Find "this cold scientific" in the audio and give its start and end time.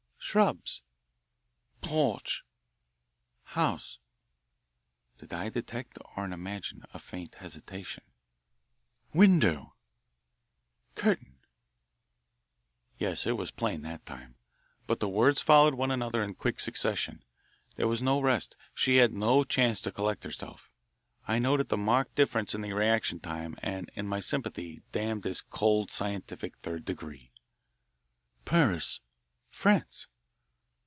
25.23-26.57